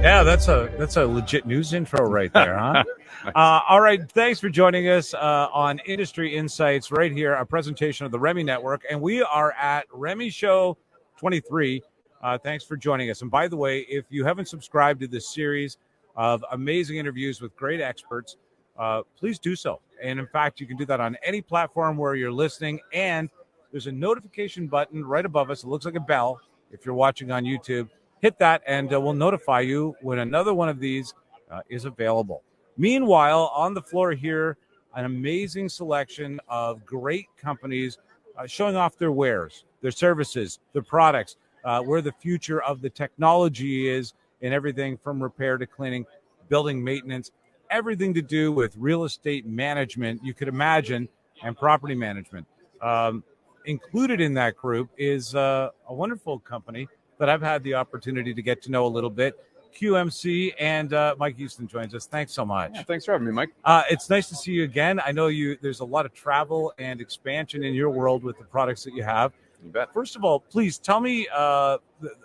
Yeah, 0.00 0.22
that's 0.22 0.46
a 0.46 0.72
that's 0.78 0.96
a 0.96 1.04
legit 1.04 1.44
news 1.44 1.72
intro 1.72 2.04
right 2.08 2.32
there, 2.32 2.56
huh? 2.56 2.84
uh, 3.34 3.60
all 3.68 3.80
right, 3.80 4.00
thanks 4.12 4.38
for 4.38 4.48
joining 4.48 4.88
us 4.88 5.12
uh, 5.12 5.48
on 5.52 5.80
Industry 5.86 6.36
Insights 6.36 6.92
right 6.92 7.10
here, 7.10 7.34
a 7.34 7.44
presentation 7.44 8.06
of 8.06 8.12
the 8.12 8.18
REMI 8.18 8.44
Network, 8.44 8.84
and 8.88 9.00
we 9.00 9.22
are 9.22 9.52
at 9.52 9.88
REMI 9.90 10.32
Show 10.32 10.78
23. 11.18 11.82
Uh, 12.22 12.38
thanks 12.38 12.64
for 12.64 12.76
joining 12.76 13.10
us. 13.10 13.22
And 13.22 13.30
by 13.30 13.48
the 13.48 13.56
way, 13.56 13.80
if 13.88 14.04
you 14.08 14.24
haven't 14.24 14.46
subscribed 14.46 15.00
to 15.00 15.08
this 15.08 15.34
series 15.34 15.78
of 16.14 16.44
amazing 16.52 16.98
interviews 16.98 17.40
with 17.40 17.56
great 17.56 17.80
experts, 17.80 18.36
uh, 18.78 19.02
please 19.18 19.40
do 19.40 19.56
so. 19.56 19.80
And 20.00 20.20
in 20.20 20.28
fact, 20.28 20.60
you 20.60 20.66
can 20.68 20.76
do 20.76 20.86
that 20.86 21.00
on 21.00 21.16
any 21.24 21.40
platform 21.40 21.96
where 21.96 22.14
you're 22.14 22.32
listening. 22.32 22.78
And 22.92 23.28
there's 23.72 23.88
a 23.88 23.92
notification 23.92 24.68
button 24.68 25.04
right 25.04 25.24
above 25.24 25.50
us. 25.50 25.64
It 25.64 25.66
looks 25.66 25.84
like 25.84 25.96
a 25.96 26.00
bell 26.00 26.40
if 26.70 26.86
you're 26.86 26.94
watching 26.94 27.32
on 27.32 27.42
YouTube. 27.42 27.88
Hit 28.20 28.38
that, 28.40 28.62
and 28.66 28.92
uh, 28.92 29.00
we'll 29.00 29.12
notify 29.12 29.60
you 29.60 29.94
when 30.00 30.18
another 30.18 30.52
one 30.52 30.68
of 30.68 30.80
these 30.80 31.14
uh, 31.50 31.60
is 31.68 31.84
available. 31.84 32.42
Meanwhile, 32.76 33.52
on 33.54 33.74
the 33.74 33.82
floor 33.82 34.12
here, 34.12 34.56
an 34.94 35.04
amazing 35.04 35.68
selection 35.68 36.40
of 36.48 36.84
great 36.84 37.26
companies 37.40 37.98
uh, 38.36 38.46
showing 38.46 38.74
off 38.74 38.98
their 38.98 39.12
wares, 39.12 39.64
their 39.82 39.92
services, 39.92 40.58
their 40.72 40.82
products, 40.82 41.36
uh, 41.64 41.80
where 41.80 42.00
the 42.00 42.12
future 42.12 42.60
of 42.62 42.80
the 42.80 42.90
technology 42.90 43.88
is 43.88 44.14
in 44.40 44.52
everything 44.52 44.96
from 44.96 45.22
repair 45.22 45.56
to 45.56 45.66
cleaning, 45.66 46.04
building 46.48 46.82
maintenance, 46.82 47.30
everything 47.70 48.14
to 48.14 48.22
do 48.22 48.50
with 48.50 48.74
real 48.76 49.04
estate 49.04 49.46
management 49.46 50.20
you 50.24 50.34
could 50.34 50.48
imagine 50.48 51.08
and 51.42 51.56
property 51.56 51.94
management. 51.94 52.46
Um, 52.80 53.22
included 53.66 54.20
in 54.20 54.34
that 54.34 54.56
group 54.56 54.88
is 54.96 55.34
uh, 55.34 55.70
a 55.88 55.94
wonderful 55.94 56.38
company 56.38 56.88
that 57.18 57.28
I've 57.28 57.42
had 57.42 57.62
the 57.62 57.74
opportunity 57.74 58.32
to 58.34 58.42
get 58.42 58.62
to 58.62 58.70
know 58.70 58.86
a 58.86 58.88
little 58.88 59.10
bit. 59.10 59.34
QMC 59.74 60.54
and 60.58 60.92
uh, 60.92 61.14
Mike 61.18 61.38
Easton 61.38 61.68
joins 61.68 61.94
us. 61.94 62.06
Thanks 62.06 62.32
so 62.32 62.44
much. 62.44 62.72
Yeah, 62.74 62.82
thanks 62.82 63.04
for 63.04 63.12
having 63.12 63.26
me, 63.26 63.32
Mike. 63.32 63.50
Uh, 63.64 63.82
it's 63.90 64.10
nice 64.10 64.28
to 64.28 64.34
see 64.34 64.52
you 64.52 64.64
again. 64.64 65.00
I 65.04 65.12
know 65.12 65.28
you. 65.28 65.56
There's 65.60 65.80
a 65.80 65.84
lot 65.84 66.06
of 66.06 66.14
travel 66.14 66.72
and 66.78 67.00
expansion 67.00 67.62
in 67.62 67.74
your 67.74 67.90
world 67.90 68.24
with 68.24 68.38
the 68.38 68.44
products 68.44 68.82
that 68.84 68.94
you 68.94 69.02
have. 69.02 69.32
You 69.62 69.70
bet. 69.70 69.92
First 69.92 70.16
of 70.16 70.24
all, 70.24 70.40
please 70.40 70.78
tell 70.78 71.00
me 71.00 71.28
uh, 71.34 71.78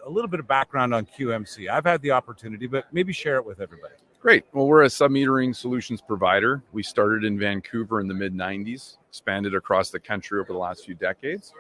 a 0.06 0.10
little 0.10 0.30
bit 0.30 0.40
of 0.40 0.48
background 0.48 0.94
on 0.94 1.06
QMC. 1.06 1.70
I've 1.70 1.86
had 1.86 2.02
the 2.02 2.12
opportunity, 2.12 2.68
but 2.68 2.86
maybe 2.92 3.12
share 3.12 3.38
it 3.38 3.46
with 3.46 3.60
everybody. 3.60 3.96
Great. 4.20 4.46
Well, 4.54 4.68
we're 4.68 4.84
a 4.84 4.88
submetering 4.88 5.54
solutions 5.56 6.02
provider. 6.02 6.64
We 6.72 6.82
started 6.82 7.26
in 7.26 7.38
Vancouver 7.38 8.00
in 8.00 8.08
the 8.08 8.14
mid 8.14 8.34
90s, 8.34 8.98
expanded 9.10 9.54
across 9.54 9.90
the 9.90 10.00
country 10.00 10.40
over 10.40 10.54
the 10.54 10.60
last 10.60 10.86
few 10.86 10.96
decades. 10.96 11.54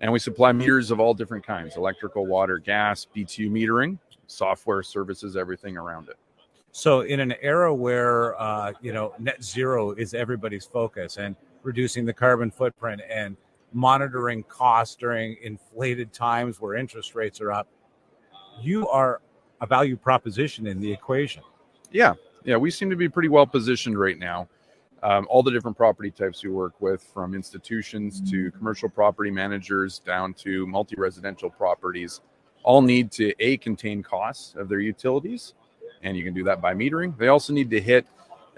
And 0.00 0.12
we 0.12 0.18
supply 0.18 0.52
meters 0.52 0.90
of 0.90 1.00
all 1.00 1.14
different 1.14 1.46
kinds 1.46 1.76
electrical, 1.76 2.26
water, 2.26 2.58
gas, 2.58 3.06
BTU 3.16 3.50
metering, 3.50 3.98
software 4.26 4.82
services, 4.82 5.36
everything 5.36 5.76
around 5.76 6.08
it. 6.08 6.16
So, 6.72 7.00
in 7.00 7.20
an 7.20 7.34
era 7.40 7.74
where 7.74 8.38
uh, 8.40 8.72
you 8.82 8.92
know 8.92 9.14
net 9.18 9.42
zero 9.42 9.92
is 9.92 10.12
everybody's 10.12 10.66
focus 10.66 11.16
and 11.16 11.34
reducing 11.62 12.04
the 12.04 12.12
carbon 12.12 12.50
footprint 12.50 13.00
and 13.08 13.36
monitoring 13.72 14.42
costs 14.44 14.96
during 14.96 15.36
inflated 15.42 16.12
times 16.12 16.60
where 16.60 16.74
interest 16.74 17.14
rates 17.14 17.40
are 17.40 17.50
up, 17.50 17.66
you 18.60 18.86
are 18.88 19.20
a 19.60 19.66
value 19.66 19.96
proposition 19.96 20.66
in 20.66 20.80
the 20.80 20.92
equation. 20.92 21.42
Yeah, 21.90 22.14
yeah, 22.44 22.56
we 22.56 22.70
seem 22.70 22.90
to 22.90 22.96
be 22.96 23.08
pretty 23.08 23.28
well 23.28 23.46
positioned 23.46 23.98
right 23.98 24.18
now. 24.18 24.48
Um, 25.06 25.24
all 25.30 25.40
the 25.44 25.52
different 25.52 25.76
property 25.76 26.10
types 26.10 26.42
we 26.42 26.50
work 26.50 26.80
with, 26.80 27.00
from 27.14 27.32
institutions 27.32 28.20
to 28.28 28.50
commercial 28.50 28.88
property 28.88 29.30
managers 29.30 30.00
down 30.00 30.34
to 30.34 30.66
multi 30.66 30.96
residential 30.98 31.48
properties, 31.48 32.22
all 32.64 32.82
need 32.82 33.12
to 33.12 33.32
A, 33.38 33.56
contain 33.58 34.02
costs 34.02 34.56
of 34.56 34.68
their 34.68 34.80
utilities, 34.80 35.54
and 36.02 36.16
you 36.16 36.24
can 36.24 36.34
do 36.34 36.42
that 36.42 36.60
by 36.60 36.74
metering. 36.74 37.16
They 37.16 37.28
also 37.28 37.52
need 37.52 37.70
to 37.70 37.80
hit 37.80 38.04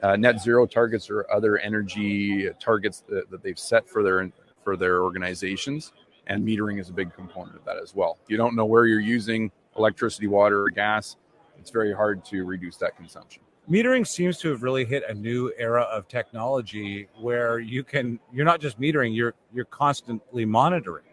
uh, 0.03 0.17
net 0.17 0.41
zero 0.41 0.65
targets 0.65 1.11
or 1.11 1.31
other 1.31 1.59
energy 1.59 2.49
targets 2.59 3.05
that, 3.11 3.31
that 3.31 3.43
they've 3.43 3.59
set 3.59 3.87
for 3.87 4.03
their 4.03 4.33
for 4.65 4.75
their 4.75 5.03
organizations, 5.03 5.93
and 6.28 6.43
metering 6.43 6.81
is 6.81 6.89
a 6.89 6.95
big 6.95 7.12
component 7.12 7.56
of 7.56 7.65
that 7.67 7.77
as 7.77 7.95
well. 7.95 8.17
You 8.27 8.39
don't 8.39 8.56
know 8.56 8.65
where 8.65 8.87
you're 8.87 9.01
using 9.01 9.53
electricity, 9.77 10.28
water, 10.28 10.62
or 10.62 10.71
gas 10.71 11.17
it's 11.59 11.71
very 11.71 11.93
hard 11.93 12.25
to 12.27 12.45
reduce 12.45 12.77
that 12.77 12.97
consumption. 12.97 13.43
Metering 13.71 14.06
seems 14.06 14.39
to 14.39 14.49
have 14.51 14.62
really 14.62 14.84
hit 14.84 15.05
a 15.09 15.15
new 15.15 15.53
era 15.59 15.83
of 15.83 16.09
technology 16.09 17.06
where 17.21 17.59
you 17.59 17.84
can 17.84 18.19
you're 18.33 18.47
not 18.47 18.61
just 18.61 18.81
metering, 18.81 19.15
you're 19.15 19.34
you're 19.53 19.67
constantly 19.67 20.47
monitoring. 20.47 21.05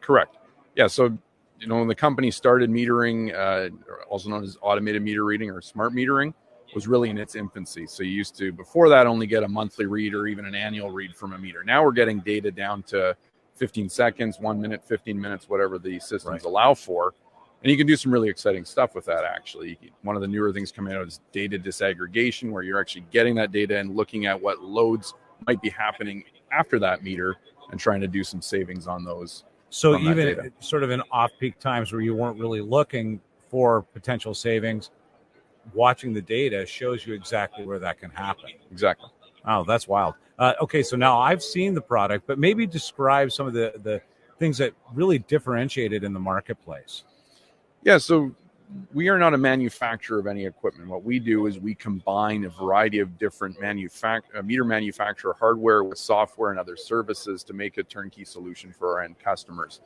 Correct. 0.00 0.36
Yeah. 0.76 0.86
So 0.86 1.16
you 1.60 1.66
know 1.66 1.76
when 1.76 1.88
the 1.88 1.94
company 1.94 2.30
started 2.30 2.68
metering, 2.68 3.34
uh, 3.34 3.70
also 4.08 4.28
known 4.28 4.44
as 4.44 4.58
automated 4.60 5.02
meter 5.02 5.24
reading 5.24 5.48
or 5.50 5.62
smart 5.62 5.94
metering, 5.94 6.34
was 6.74 6.86
really 6.86 7.08
in 7.08 7.16
its 7.16 7.36
infancy. 7.36 7.86
So 7.86 8.02
you 8.02 8.10
used 8.10 8.36
to 8.36 8.52
before 8.52 8.90
that 8.90 9.06
only 9.06 9.26
get 9.26 9.42
a 9.42 9.48
monthly 9.48 9.86
read 9.86 10.12
or 10.12 10.26
even 10.26 10.44
an 10.44 10.54
annual 10.54 10.90
read 10.90 11.16
from 11.16 11.32
a 11.32 11.38
meter. 11.38 11.64
Now 11.64 11.82
we're 11.84 11.92
getting 11.92 12.20
data 12.20 12.50
down 12.50 12.82
to 12.84 13.16
15 13.56 13.88
seconds, 13.88 14.38
one 14.40 14.60
minute, 14.60 14.84
15 14.84 15.18
minutes, 15.18 15.48
whatever 15.48 15.78
the 15.78 15.98
systems 16.00 16.26
right. 16.26 16.44
allow 16.44 16.74
for 16.74 17.14
and 17.64 17.70
you 17.70 17.78
can 17.78 17.86
do 17.86 17.96
some 17.96 18.12
really 18.12 18.28
exciting 18.28 18.64
stuff 18.64 18.94
with 18.94 19.06
that 19.06 19.24
actually. 19.24 19.78
One 20.02 20.16
of 20.16 20.22
the 20.22 20.28
newer 20.28 20.52
things 20.52 20.70
coming 20.70 20.94
out 20.94 21.06
is 21.06 21.20
data 21.32 21.58
disaggregation 21.58 22.52
where 22.52 22.62
you're 22.62 22.78
actually 22.78 23.06
getting 23.10 23.34
that 23.36 23.52
data 23.52 23.78
and 23.78 23.96
looking 23.96 24.26
at 24.26 24.40
what 24.40 24.62
loads 24.62 25.14
might 25.46 25.62
be 25.62 25.70
happening 25.70 26.24
after 26.52 26.78
that 26.78 27.02
meter 27.02 27.36
and 27.70 27.80
trying 27.80 28.02
to 28.02 28.06
do 28.06 28.22
some 28.22 28.42
savings 28.42 28.86
on 28.86 29.02
those 29.02 29.44
so 29.70 29.98
even 29.98 30.52
sort 30.60 30.84
of 30.84 30.90
in 30.90 31.02
off-peak 31.10 31.58
times 31.58 31.90
where 31.90 32.02
you 32.02 32.14
weren't 32.14 32.38
really 32.38 32.60
looking 32.60 33.18
for 33.48 33.82
potential 33.82 34.34
savings 34.34 34.90
watching 35.72 36.12
the 36.12 36.20
data 36.20 36.66
shows 36.66 37.06
you 37.06 37.14
exactly 37.14 37.64
where 37.64 37.78
that 37.78 37.98
can 37.98 38.10
happen. 38.10 38.50
Exactly. 38.70 39.08
Oh 39.46 39.64
that's 39.64 39.88
wild. 39.88 40.14
Uh, 40.38 40.52
okay 40.60 40.82
so 40.82 40.96
now 40.96 41.18
i've 41.18 41.42
seen 41.42 41.74
the 41.74 41.80
product 41.80 42.26
but 42.26 42.38
maybe 42.38 42.66
describe 42.66 43.32
some 43.32 43.46
of 43.46 43.54
the 43.54 43.72
the 43.84 44.02
things 44.38 44.58
that 44.58 44.74
really 44.92 45.20
differentiate 45.20 45.92
it 45.92 46.04
in 46.04 46.12
the 46.12 46.20
marketplace 46.20 47.04
yeah, 47.84 47.98
so 47.98 48.34
we 48.92 49.08
are 49.08 49.18
not 49.18 49.34
a 49.34 49.38
manufacturer 49.38 50.18
of 50.18 50.26
any 50.26 50.46
equipment. 50.46 50.88
What 50.88 51.04
we 51.04 51.18
do 51.18 51.46
is 51.46 51.58
we 51.58 51.74
combine 51.74 52.44
a 52.44 52.48
variety 52.48 52.98
of 52.98 53.18
different 53.18 53.60
manufact- 53.60 54.34
uh, 54.34 54.42
meter 54.42 54.64
manufacturer 54.64 55.36
hardware 55.38 55.84
with 55.84 55.98
software 55.98 56.50
and 56.50 56.58
other 56.58 56.76
services 56.76 57.44
to 57.44 57.52
make 57.52 57.78
a 57.78 57.82
turnkey 57.82 58.24
solution 58.24 58.72
for 58.72 58.92
our 58.92 59.04
end 59.04 59.18
customers. 59.18 59.80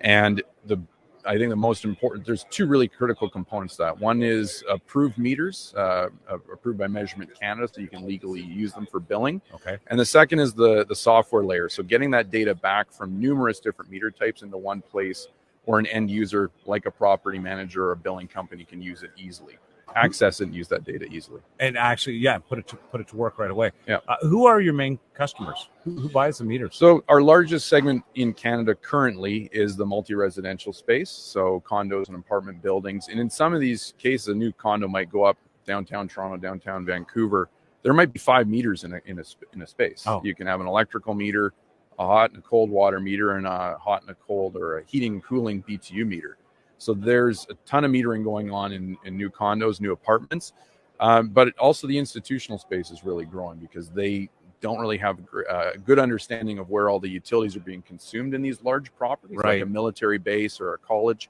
And 0.00 0.42
the 0.66 0.80
I 1.26 1.36
think 1.36 1.50
the 1.50 1.56
most 1.56 1.84
important 1.84 2.24
there's 2.24 2.46
two 2.48 2.66
really 2.66 2.88
critical 2.88 3.28
components 3.28 3.76
to 3.76 3.82
that. 3.82 3.98
One 3.98 4.22
is 4.22 4.64
approved 4.70 5.18
meters, 5.18 5.74
uh, 5.76 6.08
approved 6.30 6.78
by 6.78 6.86
Measurement 6.86 7.30
Canada, 7.38 7.68
so 7.70 7.82
you 7.82 7.88
can 7.88 8.06
legally 8.06 8.40
use 8.40 8.72
them 8.72 8.86
for 8.86 9.00
billing. 9.00 9.42
Okay. 9.54 9.76
And 9.88 10.00
the 10.00 10.06
second 10.06 10.38
is 10.38 10.54
the 10.54 10.86
the 10.86 10.96
software 10.96 11.44
layer. 11.44 11.68
So 11.68 11.82
getting 11.82 12.10
that 12.12 12.30
data 12.30 12.54
back 12.54 12.90
from 12.90 13.20
numerous 13.20 13.60
different 13.60 13.90
meter 13.90 14.10
types 14.10 14.40
into 14.40 14.56
one 14.56 14.80
place 14.80 15.28
or 15.70 15.78
an 15.78 15.86
end 15.86 16.10
user 16.10 16.50
like 16.66 16.84
a 16.84 16.90
property 16.90 17.38
manager 17.38 17.84
or 17.84 17.92
a 17.92 17.96
billing 17.96 18.26
company 18.26 18.64
can 18.64 18.82
use 18.82 19.04
it 19.04 19.10
easily 19.16 19.56
access 19.94 20.40
it 20.40 20.44
and 20.44 20.54
use 20.54 20.68
that 20.68 20.84
data 20.84 21.04
easily. 21.06 21.40
And 21.58 21.76
actually 21.76 22.16
yeah 22.16 22.38
put 22.38 22.58
it 22.58 22.66
to 22.68 22.76
put 22.76 23.00
it 23.00 23.08
to 23.08 23.16
work 23.16 23.38
right 23.38 23.50
away. 23.50 23.70
Yeah. 23.86 23.98
Uh, 24.08 24.16
who 24.22 24.46
are 24.46 24.60
your 24.60 24.72
main 24.72 24.98
customers? 25.14 25.68
Who, 25.84 25.92
who, 26.00 26.08
buys 26.08 26.38
the 26.38 26.44
meters? 26.44 26.74
So 26.74 27.04
our 27.08 27.22
largest 27.22 27.68
segment 27.68 28.04
in 28.16 28.32
canada 28.32 28.74
currently 28.74 29.48
is 29.52 29.76
the 29.76 29.86
multi-residential 29.86 30.72
space 30.72 31.10
so 31.10 31.62
condos 31.64 32.08
and 32.08 32.16
apartment 32.16 32.62
buildings. 32.62 33.08
And 33.08 33.20
in 33.20 33.30
some 33.30 33.54
of 33.54 33.60
these 33.60 33.94
cases 33.98 34.28
a 34.28 34.34
new 34.34 34.52
condo 34.52 34.88
might 34.88 35.10
go 35.10 35.24
up 35.24 35.38
downtown 35.66 36.08
toronto 36.08 36.36
downtown 36.36 36.84
vancouver. 36.84 37.48
There 37.82 37.94
might 37.94 38.12
be 38.12 38.18
five 38.18 38.48
meters 38.48 38.84
in 38.84 38.94
a, 38.94 39.00
in 39.06 39.20
a, 39.20 39.24
in 39.54 39.62
a 39.62 39.66
space. 39.66 40.04
Oh. 40.06 40.20
you 40.24 40.34
can 40.34 40.46
have 40.46 40.60
an 40.60 40.66
electrical 40.66 41.14
meter 41.14 41.54
a 42.00 42.06
hot 42.06 42.30
and 42.30 42.38
a 42.38 42.42
cold 42.42 42.70
water 42.70 42.98
meter 42.98 43.36
and 43.36 43.46
a 43.46 43.76
hot 43.78 44.00
and 44.00 44.10
a 44.10 44.14
cold 44.14 44.56
or 44.56 44.78
a 44.78 44.84
heating 44.84 45.14
and 45.14 45.22
cooling 45.22 45.62
BTU 45.62 46.06
meter. 46.06 46.38
So 46.78 46.94
there's 46.94 47.46
a 47.50 47.54
ton 47.66 47.84
of 47.84 47.90
metering 47.90 48.24
going 48.24 48.50
on 48.50 48.72
in, 48.72 48.96
in 49.04 49.18
new 49.18 49.28
condos, 49.28 49.82
new 49.82 49.92
apartments. 49.92 50.54
Um, 50.98 51.28
but 51.28 51.56
also 51.58 51.86
the 51.86 51.98
institutional 51.98 52.58
space 52.58 52.90
is 52.90 53.04
really 53.04 53.26
growing 53.26 53.58
because 53.58 53.90
they 53.90 54.30
don't 54.62 54.80
really 54.80 54.96
have 54.98 55.18
uh, 55.50 55.72
a 55.74 55.78
good 55.78 55.98
understanding 55.98 56.58
of 56.58 56.70
where 56.70 56.88
all 56.88 57.00
the 57.00 57.08
utilities 57.08 57.54
are 57.54 57.60
being 57.60 57.82
consumed 57.82 58.34
in 58.34 58.40
these 58.40 58.62
large 58.62 58.94
properties, 58.96 59.36
right. 59.36 59.60
like 59.60 59.62
a 59.62 59.70
military 59.70 60.18
base 60.18 60.58
or 60.58 60.74
a 60.74 60.78
college 60.78 61.28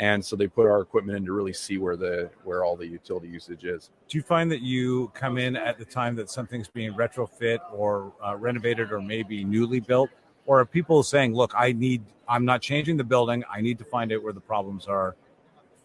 and 0.00 0.24
so 0.24 0.34
they 0.34 0.48
put 0.48 0.66
our 0.66 0.80
equipment 0.80 1.18
in 1.18 1.26
to 1.26 1.32
really 1.32 1.52
see 1.52 1.78
where 1.78 1.94
the 1.94 2.30
where 2.42 2.64
all 2.64 2.74
the 2.74 2.86
utility 2.86 3.28
usage 3.28 3.64
is. 3.64 3.90
Do 4.08 4.18
you 4.18 4.22
find 4.22 4.50
that 4.50 4.62
you 4.62 5.12
come 5.14 5.38
in 5.38 5.56
at 5.56 5.78
the 5.78 5.84
time 5.84 6.16
that 6.16 6.30
something's 6.30 6.68
being 6.68 6.92
retrofit 6.94 7.58
or 7.72 8.12
uh, 8.26 8.34
renovated 8.36 8.90
or 8.90 9.00
maybe 9.00 9.44
newly 9.44 9.78
built? 9.78 10.10
Or 10.46 10.58
are 10.58 10.66
people 10.66 11.02
saying 11.04 11.34
look 11.34 11.52
i 11.56 11.70
need 11.70 12.02
i'm 12.28 12.44
not 12.44 12.60
changing 12.60 12.96
the 12.96 13.04
building. 13.04 13.44
I 13.52 13.60
need 13.60 13.78
to 13.78 13.84
find 13.84 14.10
out 14.12 14.22
where 14.24 14.32
the 14.32 14.40
problems 14.40 14.86
are 14.86 15.14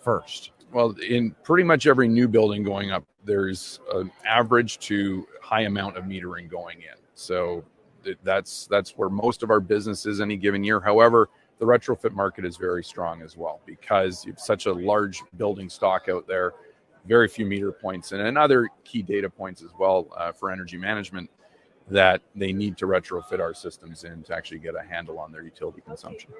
first 0.02 0.52
well 0.72 0.96
in 1.08 1.36
pretty 1.44 1.64
much 1.64 1.86
every 1.86 2.08
new 2.08 2.28
building 2.28 2.64
going 2.64 2.92
up 2.92 3.04
there's 3.26 3.80
an 3.94 4.12
average 4.26 4.80
to 4.80 5.28
high 5.42 5.62
amount 5.62 5.98
of 5.98 6.06
metering 6.06 6.50
going 6.50 6.78
in. 6.82 6.98
So 7.16 7.64
that's 8.24 8.68
that's 8.68 8.92
where 8.92 9.10
most 9.10 9.44
of 9.44 9.50
our 9.50 9.60
business 9.60 10.06
is 10.06 10.22
any 10.22 10.38
given 10.38 10.64
year. 10.64 10.80
However 10.80 11.30
the 11.60 11.66
retrofit 11.66 12.12
market 12.12 12.46
is 12.46 12.58
very 12.58 12.84
strong 12.84 13.22
as 13.22 13.38
well 13.38 13.62
because 13.66 14.26
you 14.26 14.32
have 14.32 14.40
such 14.40 14.66
a 14.66 14.74
large 14.74 15.22
building 15.38 15.70
stock 15.70 16.10
out 16.10 16.28
there. 16.28 16.54
very 17.06 17.28
few 17.28 17.46
meter 17.46 17.72
points 17.72 18.12
and, 18.12 18.22
and 18.22 18.38
other 18.38 18.68
key 18.84 19.02
data 19.02 19.30
points 19.30 19.62
as 19.62 19.70
well 19.80 20.08
uh, 20.18 20.32
for 20.32 20.52
energy 20.52 20.78
management 20.78 21.30
that 21.88 22.22
they 22.36 22.52
need 22.52 22.78
to 22.78 22.88
retrofit 22.88 23.40
our 23.40 23.54
systems 23.54 24.04
in 24.04 24.24
to 24.24 24.34
actually 24.34 24.58
get 24.58 24.74
a 24.76 24.82
handle 24.82 25.20
on 25.20 25.32
their 25.32 25.44
utility 25.44 25.82
consumption. 25.86 26.32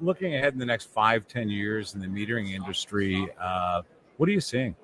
Looking 0.00 0.36
ahead 0.36 0.52
in 0.52 0.58
the 0.60 0.66
next 0.66 0.90
five, 0.92 1.26
ten 1.26 1.48
years 1.48 1.94
in 1.94 2.00
the 2.00 2.06
metering 2.06 2.52
industry, 2.52 3.28
uh, 3.40 3.82
what 4.16 4.28
are 4.28 4.32
you 4.32 4.40
seeing? 4.40 4.76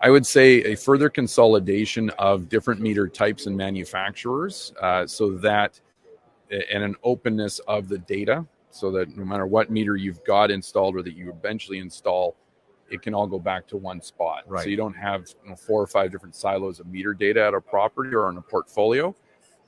I 0.00 0.10
would 0.10 0.26
say 0.26 0.62
a 0.64 0.74
further 0.74 1.08
consolidation 1.08 2.10
of 2.18 2.48
different 2.48 2.80
meter 2.80 3.08
types 3.08 3.46
and 3.46 3.56
manufacturers 3.56 4.72
uh, 4.80 5.06
so 5.06 5.32
that 5.38 5.80
and 6.50 6.84
an 6.84 6.94
openness 7.02 7.58
of 7.60 7.88
the 7.88 7.98
data 7.98 8.46
so 8.70 8.90
that 8.92 9.16
no 9.16 9.24
matter 9.24 9.46
what 9.46 9.70
meter 9.70 9.96
you've 9.96 10.22
got 10.24 10.50
installed 10.50 10.96
or 10.96 11.02
that 11.02 11.14
you 11.14 11.30
eventually 11.30 11.78
install, 11.78 12.36
it 12.90 13.02
can 13.02 13.14
all 13.14 13.26
go 13.26 13.38
back 13.38 13.66
to 13.68 13.76
one 13.76 14.00
spot. 14.00 14.44
Right. 14.46 14.64
So 14.64 14.68
you 14.68 14.76
don't 14.76 14.94
have 14.94 15.26
you 15.44 15.50
know, 15.50 15.56
four 15.56 15.80
or 15.80 15.86
five 15.86 16.12
different 16.12 16.36
silos 16.36 16.78
of 16.78 16.86
meter 16.86 17.14
data 17.14 17.44
at 17.44 17.54
a 17.54 17.60
property 17.60 18.14
or 18.14 18.26
on 18.26 18.36
a 18.36 18.42
portfolio. 18.42 19.14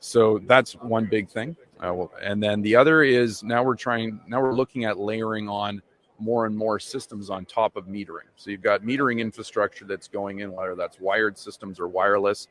So 0.00 0.38
that's 0.46 0.74
one 0.74 1.06
big 1.06 1.28
thing. 1.28 1.56
Uh, 1.80 1.92
well, 1.94 2.12
and 2.22 2.42
then 2.42 2.62
the 2.62 2.76
other 2.76 3.02
is 3.02 3.42
now 3.42 3.62
we're 3.62 3.76
trying, 3.76 4.20
now 4.28 4.40
we're 4.40 4.54
looking 4.54 4.84
at 4.84 4.98
layering 4.98 5.48
on 5.48 5.82
more 6.20 6.46
and 6.46 6.56
more 6.56 6.78
systems 6.78 7.30
on 7.30 7.44
top 7.44 7.76
of 7.76 7.86
metering. 7.86 8.28
So 8.36 8.50
you've 8.50 8.62
got 8.62 8.82
metering 8.82 9.20
infrastructure 9.20 9.84
that's 9.84 10.08
going 10.08 10.40
in, 10.40 10.52
whether 10.52 10.74
that's 10.74 11.00
wired 11.00 11.38
systems 11.38 11.80
or 11.80 11.88
wireless. 11.88 12.48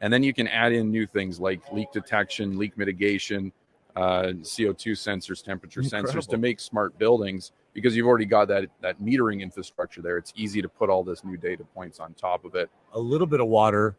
And 0.00 0.12
then 0.12 0.22
you 0.22 0.32
can 0.32 0.48
add 0.48 0.72
in 0.72 0.90
new 0.90 1.06
things 1.06 1.38
like 1.38 1.60
leak 1.72 1.92
detection, 1.92 2.58
leak 2.58 2.76
mitigation, 2.78 3.52
uh, 3.96 4.32
CO2 4.42 4.92
sensors, 4.92 5.42
temperature 5.44 5.80
Incredible. 5.80 6.12
sensors 6.12 6.28
to 6.28 6.38
make 6.38 6.60
smart 6.60 6.98
buildings 6.98 7.52
because 7.72 7.96
you've 7.96 8.06
already 8.06 8.24
got 8.26 8.48
that, 8.48 8.68
that 8.80 9.00
metering 9.00 9.40
infrastructure 9.40 10.02
there. 10.02 10.18
It's 10.18 10.32
easy 10.36 10.60
to 10.62 10.68
put 10.68 10.90
all 10.90 11.04
this 11.04 11.24
new 11.24 11.36
data 11.36 11.64
points 11.64 12.00
on 12.00 12.14
top 12.14 12.44
of 12.44 12.54
it. 12.54 12.68
A 12.94 12.98
little 13.00 13.26
bit 13.26 13.40
of 13.40 13.46
water 13.48 13.96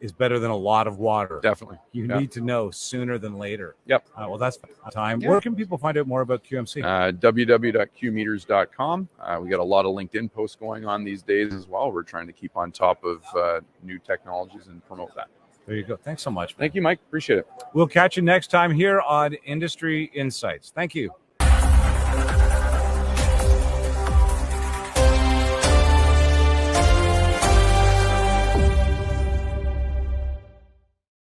is 0.00 0.10
better 0.10 0.38
than 0.40 0.50
a 0.50 0.56
lot 0.56 0.86
of 0.88 0.98
water. 0.98 1.38
Definitely. 1.42 1.78
You 1.92 2.06
Yeah. 2.06 2.18
need 2.18 2.32
to 2.32 2.40
know 2.40 2.70
sooner 2.72 3.18
than 3.18 3.34
later. 3.38 3.76
Yep. 3.86 4.08
Uh, 4.16 4.26
well, 4.28 4.38
that's 4.38 4.58
time. 4.90 5.20
Yeah. 5.20 5.28
Where 5.28 5.40
can 5.40 5.54
people 5.54 5.78
find 5.78 5.96
out 5.96 6.08
more 6.08 6.22
about 6.22 6.42
QMC? 6.42 6.82
Uh, 6.82 7.12
www.qmeters.com. 7.12 9.08
Uh, 9.20 9.38
we 9.40 9.48
got 9.48 9.60
a 9.60 9.64
lot 9.64 9.84
of 9.84 9.92
LinkedIn 9.94 10.32
posts 10.32 10.56
going 10.56 10.84
on 10.84 11.04
these 11.04 11.22
days 11.22 11.54
as 11.54 11.68
well. 11.68 11.92
We're 11.92 12.02
trying 12.02 12.26
to 12.26 12.32
keep 12.32 12.56
on 12.56 12.72
top 12.72 13.04
of 13.04 13.22
uh, 13.36 13.60
new 13.84 13.98
technologies 14.00 14.66
and 14.66 14.84
promote 14.86 15.14
that. 15.14 15.28
There 15.66 15.76
you 15.76 15.84
go. 15.84 15.96
Thanks 15.96 16.22
so 16.22 16.30
much. 16.30 16.54
Thank 16.56 16.74
you, 16.74 16.82
Mike. 16.82 17.00
Appreciate 17.06 17.38
it. 17.40 17.46
We'll 17.74 17.86
catch 17.86 18.16
you 18.16 18.22
next 18.22 18.48
time 18.48 18.72
here 18.72 19.00
on 19.00 19.34
Industry 19.44 20.10
Insights. 20.14 20.72
Thank 20.74 20.94
you. 20.94 21.10